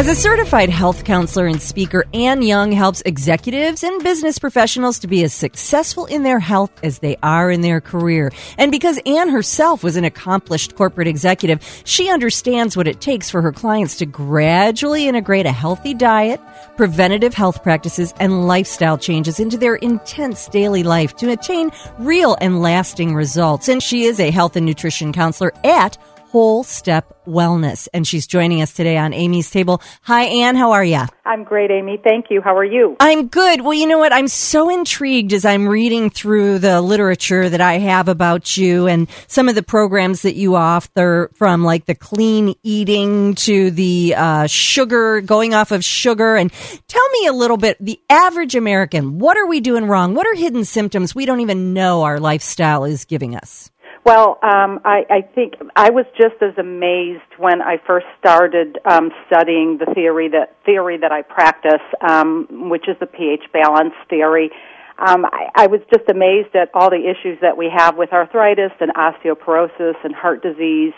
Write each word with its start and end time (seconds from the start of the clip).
As 0.00 0.08
a 0.08 0.14
certified 0.14 0.70
health 0.70 1.04
counselor 1.04 1.44
and 1.44 1.60
speaker, 1.60 2.06
Anne 2.14 2.40
Young 2.40 2.72
helps 2.72 3.02
executives 3.02 3.84
and 3.84 4.02
business 4.02 4.38
professionals 4.38 4.98
to 5.00 5.06
be 5.06 5.22
as 5.24 5.34
successful 5.34 6.06
in 6.06 6.22
their 6.22 6.38
health 6.38 6.70
as 6.82 7.00
they 7.00 7.18
are 7.22 7.50
in 7.50 7.60
their 7.60 7.82
career. 7.82 8.32
And 8.56 8.72
because 8.72 8.98
Anne 9.04 9.28
herself 9.28 9.84
was 9.84 9.96
an 9.96 10.06
accomplished 10.06 10.74
corporate 10.74 11.06
executive, 11.06 11.62
she 11.84 12.08
understands 12.08 12.78
what 12.78 12.88
it 12.88 13.02
takes 13.02 13.28
for 13.28 13.42
her 13.42 13.52
clients 13.52 13.96
to 13.96 14.06
gradually 14.06 15.06
integrate 15.06 15.44
a 15.44 15.52
healthy 15.52 15.92
diet, 15.92 16.40
preventative 16.78 17.34
health 17.34 17.62
practices, 17.62 18.14
and 18.18 18.48
lifestyle 18.48 18.96
changes 18.96 19.38
into 19.38 19.58
their 19.58 19.74
intense 19.74 20.48
daily 20.48 20.82
life 20.82 21.14
to 21.16 21.30
attain 21.30 21.70
real 21.98 22.38
and 22.40 22.62
lasting 22.62 23.14
results. 23.14 23.68
And 23.68 23.82
she 23.82 24.04
is 24.04 24.18
a 24.18 24.30
health 24.30 24.56
and 24.56 24.64
nutrition 24.64 25.12
counselor 25.12 25.52
at 25.62 25.98
Whole 26.30 26.62
Step 26.62 27.24
Wellness. 27.26 27.88
And 27.92 28.06
she's 28.06 28.24
joining 28.24 28.62
us 28.62 28.72
today 28.72 28.96
on 28.96 29.12
Amy's 29.12 29.50
Table. 29.50 29.82
Hi, 30.02 30.22
Anne. 30.22 30.54
How 30.54 30.70
are 30.72 30.84
you? 30.84 31.02
I'm 31.26 31.42
great, 31.42 31.72
Amy. 31.72 32.00
Thank 32.02 32.26
you. 32.30 32.40
How 32.40 32.56
are 32.56 32.64
you? 32.64 32.96
I'm 33.00 33.26
good. 33.26 33.62
Well, 33.62 33.74
you 33.74 33.88
know 33.88 33.98
what? 33.98 34.12
I'm 34.12 34.28
so 34.28 34.70
intrigued 34.70 35.32
as 35.32 35.44
I'm 35.44 35.68
reading 35.68 36.08
through 36.08 36.60
the 36.60 36.80
literature 36.80 37.48
that 37.48 37.60
I 37.60 37.78
have 37.78 38.06
about 38.06 38.56
you 38.56 38.86
and 38.86 39.08
some 39.26 39.48
of 39.48 39.56
the 39.56 39.62
programs 39.64 40.22
that 40.22 40.36
you 40.36 40.54
offer 40.54 41.32
from 41.34 41.64
like 41.64 41.86
the 41.86 41.96
clean 41.96 42.54
eating 42.62 43.34
to 43.34 43.72
the 43.72 44.14
uh, 44.16 44.46
sugar, 44.46 45.20
going 45.22 45.52
off 45.52 45.72
of 45.72 45.84
sugar. 45.84 46.36
And 46.36 46.52
tell 46.86 47.08
me 47.10 47.26
a 47.26 47.32
little 47.32 47.56
bit, 47.56 47.76
the 47.84 48.00
average 48.08 48.54
American, 48.54 49.18
what 49.18 49.36
are 49.36 49.46
we 49.46 49.60
doing 49.60 49.86
wrong? 49.86 50.14
What 50.14 50.28
are 50.28 50.34
hidden 50.36 50.64
symptoms 50.64 51.12
we 51.12 51.26
don't 51.26 51.40
even 51.40 51.74
know 51.74 52.04
our 52.04 52.20
lifestyle 52.20 52.84
is 52.84 53.04
giving 53.04 53.34
us? 53.34 53.72
Well, 54.04 54.38
um, 54.42 54.80
I, 54.84 55.04
I 55.10 55.20
think 55.34 55.54
I 55.76 55.90
was 55.90 56.06
just 56.16 56.40
as 56.40 56.56
amazed 56.56 57.36
when 57.36 57.60
I 57.60 57.76
first 57.86 58.06
started 58.18 58.78
um, 58.90 59.10
studying 59.26 59.76
the 59.78 59.92
theory 59.94 60.28
that 60.28 60.56
theory 60.64 60.96
that 60.98 61.12
I 61.12 61.20
practice, 61.20 61.82
um, 62.00 62.70
which 62.70 62.88
is 62.88 62.96
the 62.98 63.06
pH 63.06 63.44
balance 63.52 63.92
theory. 64.08 64.50
Um, 64.98 65.26
I, 65.26 65.48
I 65.54 65.66
was 65.66 65.80
just 65.92 66.08
amazed 66.08 66.56
at 66.56 66.70
all 66.72 66.88
the 66.88 67.10
issues 67.10 67.38
that 67.42 67.56
we 67.58 67.70
have 67.74 67.96
with 67.96 68.12
arthritis 68.12 68.72
and 68.80 68.90
osteoporosis 68.94 69.96
and 70.02 70.14
heart 70.14 70.42
disease, 70.42 70.94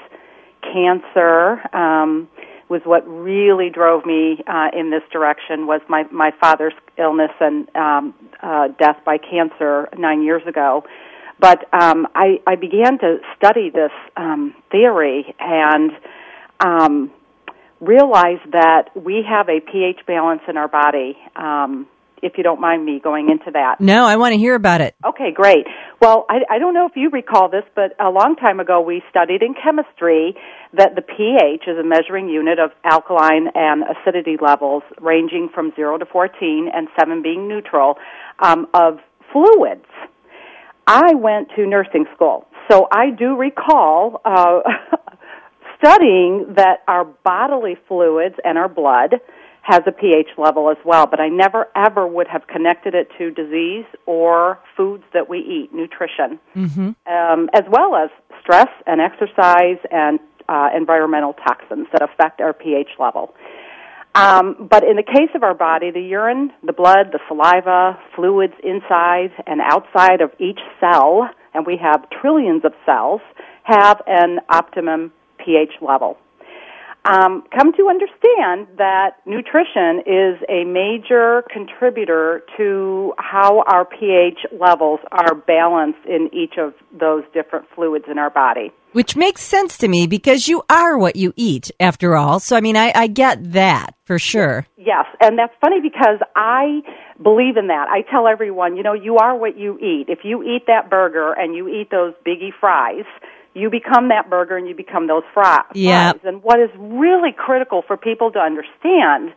cancer. 0.62 1.61
Um, 1.75 2.28
was 2.69 2.81
what 2.84 3.06
really 3.06 3.69
drove 3.69 4.06
me 4.06 4.42
uh, 4.47 4.69
in 4.72 4.91
this 4.91 5.03
direction 5.12 5.66
was 5.66 5.83
my 5.89 6.05
my 6.11 6.31
father's 6.41 6.72
illness 6.97 7.33
and 7.39 7.69
um, 7.77 8.14
uh, 8.42 8.69
death 8.78 8.97
by 9.05 9.19
cancer 9.19 9.89
nine 9.98 10.22
years 10.22 10.42
ago 10.47 10.83
but 11.43 11.67
um, 11.75 12.07
I, 12.15 12.41
I 12.47 12.55
began 12.55 12.98
to 13.01 13.19
study 13.37 13.69
this 13.69 13.91
um, 14.17 14.55
theory 14.71 15.35
and 15.41 15.91
um, 16.65 17.11
realized 17.81 18.53
that 18.53 18.91
we 18.95 19.25
have 19.29 19.49
a 19.49 19.59
pH 19.59 20.07
balance 20.07 20.43
in 20.49 20.57
our 20.57 20.69
body. 20.69 21.19
Um, 21.34 21.89
if 22.23 22.34
you 22.37 22.45
don't 22.45 22.61
mind 22.61 22.87
me 22.87 23.01
going 23.03 23.29
into 23.31 23.51
that. 23.51 23.81
No, 23.81 24.05
I 24.05 24.15
want 24.15 24.33
to 24.33 24.39
hear 24.39 24.55
about 24.55 24.81
it. 24.81 24.95
Okay, 25.05 25.33
great. 25.34 25.67
Well, 26.01 26.25
I, 26.31 26.43
I 26.49 26.59
don't 26.61 26.73
know 26.73 26.87
if 26.87 26.93
you 26.95 27.11
recall 27.11 27.49
this, 27.49 27.65
but 27.75 27.97
a 27.99 28.11
long 28.11 28.37
time 28.37 28.61
ago 28.61 28.81
we 28.81 29.03
studied 29.11 29.43
in 29.43 29.55
chemistry 29.55 30.37
that 30.73 30.95
the 30.95 31.03
pH 31.03 31.65
is 31.67 31.77
a 31.77 31.83
measuring 31.83 32.29
unit 32.29 32.61
of 32.61 32.71
alkaline 32.84 33.49
and 33.56 33.83
acidity 33.83 34.37
levels 34.41 34.84
ranging 35.01 35.49
from 35.53 35.73
0 35.75 35.99
to 35.99 36.06
14 36.06 36.71
and 36.73 36.87
7 36.97 37.23
being 37.23 37.49
neutral 37.49 37.99
um, 38.39 38.69
of 38.72 39.00
fluids. 39.33 39.87
I 40.87 41.15
went 41.15 41.48
to 41.56 41.66
nursing 41.66 42.06
school, 42.15 42.47
so 42.70 42.88
I 42.91 43.10
do 43.10 43.37
recall 43.37 44.20
uh, 44.25 44.60
studying 45.78 46.54
that 46.56 46.82
our 46.88 47.04
bodily 47.04 47.76
fluids 47.88 48.37
and 48.44 48.59
our 48.59 48.69
blood 48.69 49.16
has 49.62 49.82
a 49.87 49.92
pH 49.92 50.28
level 50.38 50.71
as 50.71 50.76
well, 50.84 51.06
but 51.06 51.21
I 51.21 51.28
never 51.28 51.69
ever 51.76 52.06
would 52.06 52.26
have 52.28 52.47
connected 52.48 52.94
it 52.94 53.09
to 53.19 53.31
disease 53.31 53.84
or 54.06 54.59
foods 54.76 55.04
that 55.15 55.28
we 55.28 55.38
eat, 55.38 55.72
nutrition, 55.72 56.41
mm-hmm. 56.54 56.91
um, 57.12 57.48
as 57.54 57.62
well 57.71 57.94
as 57.94 58.10
stress 58.41 58.69
and 58.87 59.00
exercise 59.00 59.78
and 59.91 60.19
uh, 60.48 60.71
environmental 60.76 61.34
toxins 61.34 61.87
that 61.92 62.03
affect 62.03 62.41
our 62.41 62.53
pH 62.53 62.91
level. 62.98 63.34
Um, 64.15 64.69
but 64.71 64.84
in 64.84 64.97
the 64.97 65.03
case 65.03 65.31
of 65.34 65.43
our 65.43 65.55
body, 65.55 65.91
the 65.91 66.00
urine, 66.00 66.53
the 66.62 66.73
blood, 66.73 67.12
the 67.12 67.21
saliva, 67.28 67.99
fluids 68.15 68.53
inside 68.62 69.31
and 69.47 69.61
outside 69.62 70.21
of 70.21 70.33
each 70.39 70.61
cell, 70.81 71.31
and 71.55 71.67
we 71.67 71.78
have 71.78 72.09
trillions 72.11 72.65
of 72.65 72.72
cells, 72.84 73.22
have 73.62 74.03
an 74.06 74.41
optimum 74.51 75.12
pH 75.39 75.72
level. 75.81 76.19
Um, 77.05 77.43
come 77.56 77.72
to 77.72 77.89
understand 77.89 78.69
that 78.78 79.17
nutrition 79.27 80.03
is 80.06 80.39
a 80.49 80.65
major 80.65 81.43
contributor 81.53 82.43
to 82.56 83.12
how 83.19 83.65
our 83.67 83.84
pH 83.84 84.47
levels 84.53 85.01
are 85.11 85.34
balanced 85.34 86.06
in 86.06 86.31
each 86.33 86.59
of 86.59 86.75
those 86.93 87.25
different 87.34 87.65
fluids 87.75 88.05
in 88.09 88.19
our 88.19 88.31
body. 88.31 88.72
Which 88.92 89.16
makes 89.16 89.42
sense 89.42 89.78
to 89.78 89.88
me 89.88 90.06
because 90.06 90.48
you 90.48 90.62
are 90.69 90.98
what 90.98 91.16
you 91.16 91.32
eat, 91.36 91.70
after 91.80 92.16
all. 92.16 92.41
So, 92.41 92.56
I 92.56 92.60
mean, 92.60 92.76
I, 92.76 92.92
I 92.94 93.06
get 93.06 93.53
that 93.53 93.94
for 94.04 94.19
sure. 94.19 94.66
Yes, 94.76 95.06
and 95.20 95.38
that's 95.38 95.54
funny 95.60 95.80
because 95.80 96.19
I 96.36 96.82
believe 97.22 97.56
in 97.56 97.69
that. 97.69 97.88
I 97.88 98.03
tell 98.10 98.26
everyone, 98.26 98.76
you 98.76 98.82
know, 98.82 98.92
you 98.92 99.16
are 99.16 99.36
what 99.36 99.56
you 99.56 99.78
eat. 99.78 100.06
If 100.08 100.20
you 100.25 100.42
eat 100.42 100.66
that 100.66 100.91
burger 100.91 101.32
and 101.32 101.54
you 101.54 101.69
eat 101.69 101.91
those 101.91 102.14
biggie 102.26 102.53
fries, 102.58 103.04
you 103.54 103.70
become 103.70 104.08
that 104.08 104.28
burger 104.28 104.56
and 104.56 104.69
you 104.69 104.75
become 104.75 105.06
those 105.06 105.24
fries. 105.32 105.64
Yeah. 105.74 106.12
And 106.24 106.42
what 106.42 106.60
is 106.60 106.70
really 106.78 107.32
critical 107.36 107.82
for 107.86 107.97
people 107.97 108.30
to 108.32 108.38
understand 108.38 109.32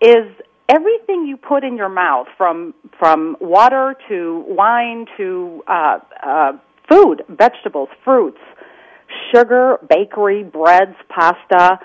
is 0.00 0.26
everything 0.68 1.26
you 1.26 1.36
put 1.36 1.64
in 1.64 1.76
your 1.76 1.88
mouth, 1.88 2.26
from 2.36 2.74
from 2.98 3.36
water 3.40 3.96
to 4.08 4.44
wine 4.48 5.06
to 5.16 5.62
uh, 5.68 5.98
uh, 6.24 6.52
food, 6.88 7.22
vegetables, 7.28 7.88
fruits, 8.04 8.40
sugar, 9.34 9.78
bakery, 9.88 10.42
breads, 10.42 10.96
pasta. 11.08 11.78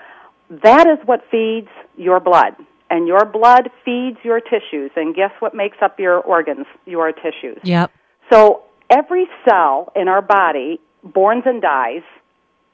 That 0.62 0.86
is 0.86 0.98
what 1.06 1.20
feeds 1.30 1.68
your 1.96 2.20
blood. 2.20 2.54
And 2.90 3.06
your 3.06 3.24
blood 3.24 3.70
feeds 3.84 4.18
your 4.22 4.40
tissues. 4.40 4.90
And 4.96 5.14
guess 5.14 5.30
what 5.40 5.54
makes 5.54 5.78
up 5.80 5.98
your 5.98 6.20
organs? 6.20 6.66
Your 6.84 7.12
tissues. 7.12 7.58
Yep. 7.64 7.90
So 8.30 8.62
every 8.90 9.26
cell 9.48 9.92
in 9.96 10.08
our 10.08 10.22
body 10.22 10.78
borns 11.06 11.46
and 11.46 11.62
dies 11.62 12.02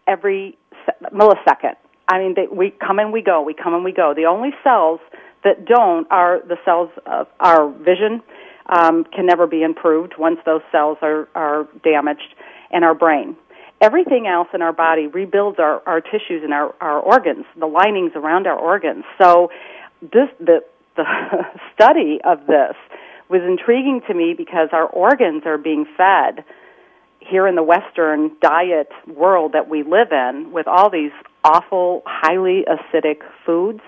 every 0.07 0.59
millisecond. 1.13 1.77
I 2.09 2.19
mean, 2.19 2.35
they, 2.35 2.47
we 2.51 2.71
come 2.71 2.99
and 2.99 3.13
we 3.13 3.23
go. 3.23 3.43
We 3.43 3.55
come 3.55 3.75
and 3.75 3.85
we 3.85 3.93
go. 3.93 4.15
The 4.15 4.25
only 4.25 4.51
cells 4.65 5.01
that 5.45 5.67
don't 5.67 6.11
are 6.11 6.41
the 6.41 6.57
cells 6.65 6.91
of 7.07 7.29
our 7.39 7.71
vision 7.71 8.23
um, 8.69 9.05
can 9.05 9.27
never 9.27 9.47
be 9.47 9.63
improved 9.63 10.15
once 10.19 10.39
those 10.45 10.63
cells 10.73 10.99
are, 11.03 11.29
are 11.35 11.69
damaged, 11.85 12.35
and 12.71 12.85
our 12.85 12.95
brain. 12.95 13.37
Everything 13.81 14.27
else 14.27 14.49
in 14.53 14.63
our 14.63 14.73
body 14.73 15.07
rebuilds 15.07 15.59
our, 15.59 15.83
our 15.87 16.01
tissues 16.01 16.43
and 16.43 16.53
our, 16.53 16.75
our 16.81 16.99
organs, 16.99 17.45
the 17.59 17.67
linings 17.67 18.13
around 18.17 18.47
our 18.47 18.59
organs. 18.59 19.05
So, 19.21 19.51
this 20.01 20.29
the 20.41 20.61
the 20.97 21.05
study 21.75 22.21
of 22.25 22.47
this 22.47 22.75
was 23.29 23.43
intriguing 23.43 24.03
to 24.09 24.15
me 24.15 24.35
because 24.37 24.69
our 24.73 24.87
organs 24.87 25.45
are 25.47 25.59
being 25.59 25.87
fed 25.97 26.45
here 27.21 27.47
in 27.47 27.55
the 27.55 27.63
Western 27.63 28.33
diet 28.41 28.91
world 29.07 29.53
that 29.53 29.69
we 29.69 29.83
live 29.83 30.13
in 30.13 30.53
with 30.53 30.67
all 30.67 30.91
these 30.91 31.13
awful, 31.45 32.03
highly 32.07 32.65
acidic 32.67 33.21
foods. 33.45 33.81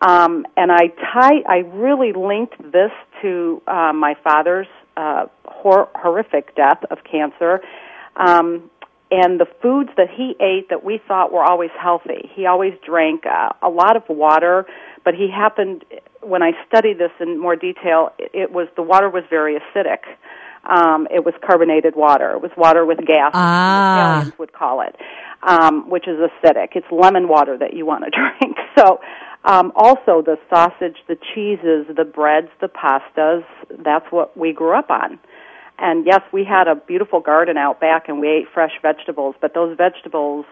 Um, 0.00 0.46
and 0.56 0.70
I 0.70 0.88
tie, 1.12 1.42
I 1.48 1.58
really 1.72 2.12
linked 2.12 2.58
this 2.60 2.92
to 3.22 3.62
uh, 3.66 3.92
my 3.94 4.14
father's 4.22 4.66
uh, 4.96 5.26
hor- 5.44 5.88
horrific 5.94 6.54
death 6.54 6.82
of 6.90 6.98
cancer, 7.10 7.60
um, 8.16 8.70
and 9.10 9.38
the 9.38 9.46
foods 9.62 9.90
that 9.96 10.08
he 10.14 10.34
ate 10.40 10.68
that 10.70 10.84
we 10.84 11.00
thought 11.06 11.32
were 11.32 11.44
always 11.44 11.70
healthy. 11.78 12.30
He 12.34 12.46
always 12.46 12.74
drank 12.84 13.24
uh, 13.26 13.50
a 13.62 13.68
lot 13.68 13.96
of 13.96 14.02
water, 14.08 14.66
but 15.04 15.14
he 15.14 15.30
happened 15.30 15.84
when 16.22 16.42
I 16.42 16.52
studied 16.66 16.98
this 16.98 17.12
in 17.20 17.38
more 17.38 17.56
detail. 17.56 18.12
It, 18.18 18.30
it 18.34 18.52
was 18.52 18.68
the 18.76 18.82
water 18.82 19.08
was 19.08 19.24
very 19.30 19.58
acidic 19.58 20.00
um, 20.68 21.06
it 21.10 21.24
was 21.24 21.34
carbonated 21.44 21.94
water. 21.94 22.32
It 22.32 22.42
was 22.42 22.50
water 22.56 22.84
with 22.84 22.98
gas, 22.98 23.30
ah. 23.34 24.18
Italians 24.18 24.38
would 24.38 24.52
call 24.52 24.80
it, 24.80 24.96
um, 25.42 25.88
which 25.88 26.08
is 26.08 26.18
acidic. 26.18 26.70
It's 26.74 26.86
lemon 26.90 27.28
water 27.28 27.56
that 27.58 27.74
you 27.74 27.86
want 27.86 28.04
to 28.04 28.10
drink. 28.40 28.56
So, 28.76 29.00
um, 29.44 29.72
also 29.76 30.22
the 30.22 30.38
sausage, 30.50 30.96
the 31.06 31.16
cheeses, 31.34 31.86
the 31.94 32.04
breads, 32.04 32.48
the 32.60 32.68
pastas. 32.68 33.44
That's 33.84 34.06
what 34.10 34.36
we 34.36 34.52
grew 34.52 34.76
up 34.76 34.90
on. 34.90 35.18
And 35.78 36.06
yes, 36.06 36.22
we 36.32 36.44
had 36.44 36.68
a 36.68 36.74
beautiful 36.74 37.20
garden 37.20 37.56
out 37.56 37.80
back, 37.80 38.08
and 38.08 38.20
we 38.20 38.28
ate 38.28 38.46
fresh 38.52 38.72
vegetables. 38.82 39.34
But 39.40 39.54
those 39.54 39.76
vegetables 39.76 40.46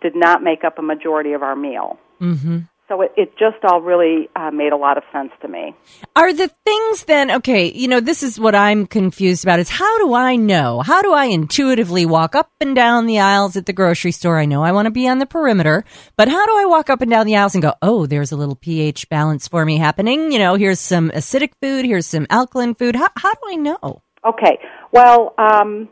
did 0.00 0.14
not 0.14 0.42
make 0.42 0.64
up 0.64 0.78
a 0.78 0.82
majority 0.82 1.32
of 1.32 1.42
our 1.42 1.56
meal. 1.56 1.98
Mm-hmm. 2.20 2.58
So 2.86 3.00
it, 3.00 3.12
it 3.16 3.32
just 3.38 3.64
all 3.64 3.80
really 3.80 4.28
uh, 4.36 4.50
made 4.50 4.72
a 4.72 4.76
lot 4.76 4.98
of 4.98 5.04
sense 5.10 5.30
to 5.40 5.48
me. 5.48 5.74
Are 6.14 6.34
the 6.34 6.50
things 6.66 7.04
then, 7.04 7.30
okay, 7.30 7.72
you 7.72 7.88
know, 7.88 8.00
this 8.00 8.22
is 8.22 8.38
what 8.38 8.54
I'm 8.54 8.86
confused 8.86 9.42
about 9.42 9.58
is 9.58 9.70
how 9.70 9.98
do 9.98 10.12
I 10.12 10.36
know? 10.36 10.80
How 10.80 11.00
do 11.00 11.14
I 11.14 11.24
intuitively 11.26 12.04
walk 12.04 12.34
up 12.34 12.50
and 12.60 12.76
down 12.76 13.06
the 13.06 13.20
aisles 13.20 13.56
at 13.56 13.64
the 13.64 13.72
grocery 13.72 14.12
store? 14.12 14.38
I 14.38 14.44
know 14.44 14.62
I 14.62 14.72
want 14.72 14.84
to 14.84 14.90
be 14.90 15.08
on 15.08 15.18
the 15.18 15.24
perimeter, 15.24 15.82
but 16.16 16.28
how 16.28 16.44
do 16.44 16.52
I 16.58 16.66
walk 16.66 16.90
up 16.90 17.00
and 17.00 17.10
down 17.10 17.24
the 17.24 17.36
aisles 17.36 17.54
and 17.54 17.62
go, 17.62 17.72
oh, 17.80 18.04
there's 18.04 18.32
a 18.32 18.36
little 18.36 18.56
pH 18.56 19.08
balance 19.08 19.48
for 19.48 19.64
me 19.64 19.78
happening? 19.78 20.30
You 20.30 20.38
know, 20.38 20.54
here's 20.56 20.78
some 20.78 21.10
acidic 21.10 21.52
food, 21.62 21.86
here's 21.86 22.06
some 22.06 22.26
alkaline 22.28 22.74
food. 22.74 22.96
How, 22.96 23.08
how 23.16 23.32
do 23.32 23.40
I 23.48 23.56
know? 23.56 24.02
Okay, 24.24 24.58
well, 24.90 25.34
um, 25.36 25.88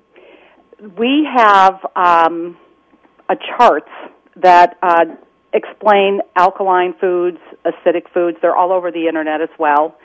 we 0.98 1.28
have 1.36 1.74
um, 1.94 2.56
a 3.28 3.34
charts 3.36 3.90
that 4.36 4.78
uh, 4.82 5.04
explain 5.52 6.20
alkaline 6.36 6.94
foods, 6.98 7.38
acidic 7.64 8.10
foods. 8.12 8.38
They're 8.40 8.56
all 8.56 8.72
over 8.72 8.90
the 8.90 9.06
internet 9.06 9.42
as 9.42 9.50
well. 9.58 9.96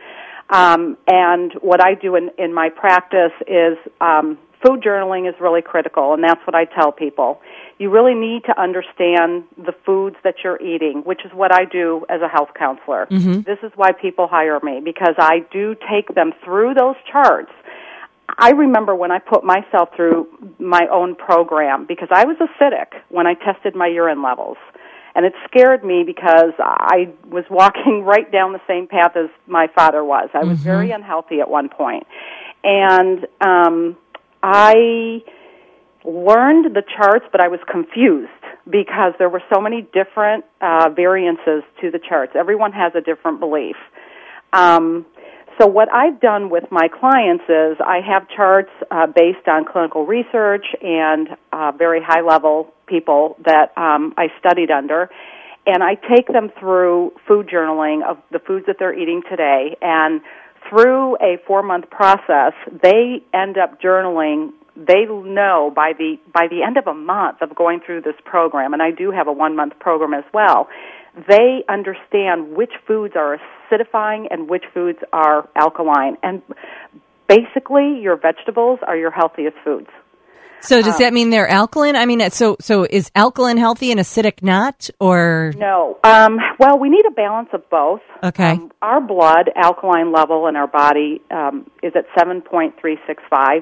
Um, 0.50 0.98
and 1.08 1.54
what 1.62 1.86
I 1.86 1.94
do 1.94 2.16
in, 2.16 2.32
in 2.38 2.54
my 2.54 2.70
practice 2.70 3.34
is 3.48 3.78
um, 4.00 4.38
food 4.66 4.82
journaling 4.82 5.28
is 5.28 5.36
really 5.40 5.62
critical, 5.62 6.14
and 6.14 6.24
that's 6.24 6.40
what 6.46 6.56
I 6.56 6.66
tell 6.66 6.92
people. 6.92 7.42
You 7.78 7.90
really 7.90 8.16
need 8.16 8.44
to 8.46 8.60
understand 8.60 9.44
the 9.58 9.74
foods 9.86 10.16
that 10.24 10.36
you're 10.44 10.62
eating, 10.62 11.02
which 11.06 11.22
is 11.26 11.32
what 11.34 11.54
I 11.54 11.66
do 11.66 12.06
as 12.10 12.22
a 12.22 12.28
health 12.28 12.50
counselor. 12.58 13.08
Mm-hmm. 13.12 13.42
This 13.42 13.60
is 13.62 13.72
why 13.76 13.92
people 13.92 14.28
hire 14.28 14.60
me 14.64 14.82
because 14.84 15.16
I 15.18 15.46
do 15.52 15.76
take 15.92 16.14
them 16.16 16.34
through 16.44 16.74
those 16.74 16.96
charts. 17.12 17.52
I 18.38 18.52
remember 18.52 18.94
when 18.96 19.12
I 19.12 19.20
put 19.20 19.44
myself 19.44 19.90
through 19.96 20.28
my 20.60 20.88
own 20.92 21.16
program 21.16 21.86
because 21.88 22.10
I 22.12 22.26
was 22.26 22.38
acidic 22.38 23.00
when 23.10 23.26
I 23.26 23.34
tested 23.36 23.76
my 23.76 23.88
urine 23.88 24.22
levels 24.22 24.58
and 25.18 25.26
it 25.26 25.34
scared 25.50 25.84
me 25.84 26.04
because 26.06 26.54
I 26.60 27.10
was 27.28 27.44
walking 27.50 28.04
right 28.06 28.32
down 28.32 28.54
the 28.54 28.62
same 28.68 28.88
path 28.88 29.18
as 29.18 29.30
my 29.48 29.68
father 29.76 30.04
was. 30.04 30.30
I 30.34 30.44
was 30.44 30.60
mm-hmm. 30.60 30.64
very 30.64 30.92
unhealthy 30.92 31.42
at 31.42 31.50
one 31.50 31.70
point, 31.70 32.06
and 32.64 33.26
um, 33.42 33.98
I 34.44 35.24
learned 36.06 36.76
the 36.76 36.84
charts, 36.96 37.26
but 37.32 37.42
I 37.42 37.48
was 37.48 37.60
confused 37.70 38.30
because 38.70 39.14
there 39.18 39.28
were 39.28 39.42
so 39.52 39.60
many 39.60 39.88
different 39.92 40.46
uh, 40.62 40.90
variances 40.96 41.64
to 41.82 41.90
the 41.90 42.00
charts. 42.00 42.34
Everyone 42.36 42.72
has 42.74 42.94
a 42.94 43.02
different 43.02 43.40
belief. 43.40 43.76
Um, 44.54 45.06
so 45.60 45.66
what 45.66 45.92
I've 45.92 46.20
done 46.20 46.50
with 46.50 46.66
my 46.72 46.88
clients 46.88 47.46
is 47.46 47.78
I 47.80 48.00
have 48.08 48.30
charts 48.30 48.70
uh, 48.92 49.08
based 49.08 49.48
on 49.48 49.66
clinical 49.66 50.06
research 50.06 50.66
and 50.82 51.30
uh, 51.52 51.72
very 51.76 52.02
high 52.02 52.22
level 52.22 52.74
people 52.86 53.38
that 53.46 53.76
um, 53.76 54.14
I 54.18 54.28
studied 54.40 54.70
under, 54.70 55.10
and 55.66 55.84
I 55.84 55.96
take 55.96 56.28
them 56.28 56.52
through 56.60 57.14
food 57.28 57.50
journaling 57.52 58.08
of 58.08 58.18
the 58.32 58.40
foods 58.40 58.68
that 58.68 58.76
they're 58.78 58.98
eating 58.98 59.24
today, 59.30 59.76
and 59.82 60.22
through 60.70 61.16
a 61.16 61.38
four 61.48 61.64
month 61.64 61.90
process, 61.90 62.54
they 62.84 63.24
end 63.34 63.58
up 63.58 63.82
journaling. 63.82 64.52
They 64.76 65.06
know 65.06 65.74
by 65.76 65.94
the 65.98 66.20
by 66.32 66.48
the 66.48 66.62
end 66.62 66.78
of 66.78 66.86
a 66.86 66.94
month 66.94 67.42
of 67.42 67.56
going 67.56 67.80
through 67.84 68.02
this 68.02 68.16
program, 68.26 68.74
and 68.74 68.82
I 68.84 68.92
do 68.92 69.10
have 69.10 69.28
a 69.28 69.32
one 69.32 69.56
month 69.56 69.74
program 69.80 70.14
as 70.14 70.26
well 70.34 70.68
they 71.28 71.64
understand 71.70 72.56
which 72.56 72.72
foods 72.86 73.16
are 73.16 73.40
acidifying 73.72 74.28
and 74.30 74.50
which 74.50 74.64
foods 74.74 75.00
are 75.12 75.50
alkaline. 75.56 76.18
And 76.22 76.42
basically, 77.28 78.00
your 78.02 78.18
vegetables 78.18 78.80
are 78.86 78.96
your 78.96 79.12
healthiest 79.12 79.58
foods. 79.64 79.88
So 80.60 80.82
does 80.82 80.96
um, 80.96 81.00
that 81.00 81.14
mean 81.14 81.30
they're 81.30 81.48
alkaline? 81.48 81.96
I 81.96 82.06
mean, 82.06 82.30
so 82.32 82.58
so 82.60 82.84
is 82.90 83.12
alkaline 83.16 83.58
healthy 83.58 83.92
and 83.92 84.00
acidic 84.00 84.42
not, 84.42 84.90
or 85.00 85.54
no? 85.56 86.00
Um, 86.04 86.40
well, 86.60 86.80
we 86.80 86.90
need 86.90 87.06
a 87.06 87.12
balance 87.12 87.50
of 87.54 87.70
both. 87.70 88.02
Okay. 88.24 88.52
Um, 88.52 88.72
our 88.82 89.00
blood 89.00 89.52
alkaline 89.56 90.12
level 90.12 90.48
in 90.48 90.56
our 90.56 90.68
body 90.68 91.22
um, 91.30 91.70
is 91.84 91.94
at 91.96 92.06
seven 92.18 92.42
point 92.42 92.76
three 92.82 92.98
six 93.06 93.22
five, 93.30 93.62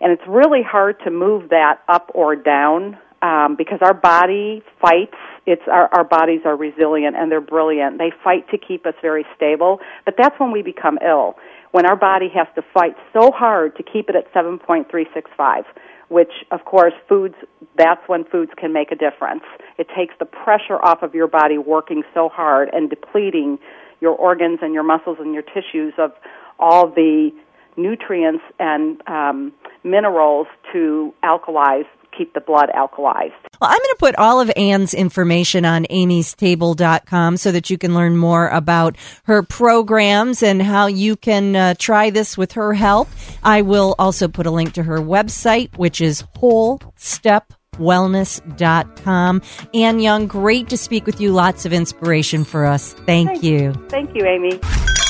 and 0.00 0.12
it's 0.12 0.26
really 0.28 0.62
hard 0.62 0.96
to 1.04 1.10
move 1.10 1.50
that 1.50 1.80
up 1.88 2.10
or 2.14 2.34
down 2.34 2.98
um, 3.22 3.56
because 3.56 3.78
our 3.82 3.94
body 3.94 4.62
fights. 4.80 5.16
It's 5.46 5.62
our, 5.70 5.88
our 5.94 6.04
bodies 6.04 6.40
are 6.44 6.56
resilient 6.56 7.16
and 7.16 7.30
they're 7.30 7.40
brilliant. 7.40 7.98
They 7.98 8.12
fight 8.22 8.48
to 8.50 8.58
keep 8.58 8.86
us 8.86 8.94
very 9.02 9.26
stable, 9.36 9.80
but 10.04 10.14
that's 10.16 10.38
when 10.38 10.52
we 10.52 10.62
become 10.62 10.98
ill. 11.06 11.36
When 11.72 11.86
our 11.86 11.96
body 11.96 12.28
has 12.34 12.46
to 12.54 12.62
fight 12.72 12.96
so 13.12 13.30
hard 13.30 13.76
to 13.76 13.82
keep 13.82 14.08
it 14.08 14.16
at 14.16 14.32
7.365, 14.32 15.64
which 16.08 16.30
of 16.50 16.64
course 16.64 16.94
foods, 17.08 17.34
that's 17.76 18.00
when 18.06 18.24
foods 18.24 18.52
can 18.56 18.72
make 18.72 18.92
a 18.92 18.96
difference. 18.96 19.42
It 19.78 19.88
takes 19.96 20.14
the 20.18 20.24
pressure 20.24 20.78
off 20.82 21.02
of 21.02 21.14
your 21.14 21.26
body 21.26 21.58
working 21.58 22.02
so 22.14 22.28
hard 22.28 22.70
and 22.72 22.88
depleting 22.88 23.58
your 24.00 24.12
organs 24.12 24.60
and 24.62 24.72
your 24.72 24.82
muscles 24.82 25.18
and 25.20 25.34
your 25.34 25.42
tissues 25.42 25.94
of 25.98 26.12
all 26.58 26.88
the 26.88 27.30
nutrients 27.76 28.44
and 28.58 29.02
um, 29.08 29.52
minerals 29.82 30.46
to 30.72 31.12
alkalize 31.24 31.86
keep 32.16 32.34
the 32.34 32.40
blood 32.40 32.70
alkalized. 32.74 33.32
Well, 33.60 33.70
I'm 33.70 33.78
going 33.78 33.80
to 33.80 33.96
put 33.98 34.16
all 34.16 34.40
of 34.40 34.50
Anne's 34.56 34.94
information 34.94 35.64
on 35.64 35.84
amystable.com 35.84 37.36
so 37.36 37.52
that 37.52 37.70
you 37.70 37.78
can 37.78 37.94
learn 37.94 38.16
more 38.16 38.48
about 38.48 38.96
her 39.24 39.42
programs 39.42 40.42
and 40.42 40.62
how 40.62 40.86
you 40.86 41.16
can 41.16 41.56
uh, 41.56 41.74
try 41.78 42.10
this 42.10 42.36
with 42.36 42.52
her 42.52 42.74
help. 42.74 43.08
I 43.42 43.62
will 43.62 43.94
also 43.98 44.28
put 44.28 44.46
a 44.46 44.50
link 44.50 44.74
to 44.74 44.82
her 44.82 44.98
website, 44.98 45.76
which 45.76 46.00
is 46.00 46.24
whole 46.36 46.80
step 46.96 47.52
wellness.com. 47.74 49.42
Anne 49.72 50.00
Young, 50.00 50.26
great 50.26 50.68
to 50.68 50.76
speak 50.76 51.06
with 51.06 51.20
you. 51.20 51.32
Lots 51.32 51.66
of 51.66 51.72
inspiration 51.72 52.44
for 52.44 52.64
us. 52.64 52.92
Thank, 52.92 53.28
Thank 53.28 53.42
you. 53.42 53.72
Thank 53.88 54.14
you, 54.14 54.24
Amy. 54.24 54.60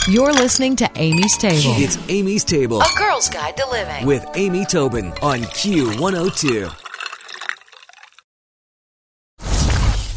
You're 0.07 0.33
listening 0.35 0.77
to 0.77 0.91
Amy's 0.97 1.39
Table. 1.39 1.75
It's 1.77 1.97
Amy's 2.11 2.45
Table. 2.45 2.83
A 2.83 2.99
girl's 2.99 3.31
guide 3.31 3.57
to 3.57 3.67
living. 3.71 4.05
With 4.05 4.27
Amy 4.35 4.67
Tobin 4.67 5.07
on 5.23 5.41
Q102. 5.41 6.84